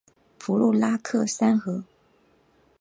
[0.39, 1.83] 弗洛拉克三河。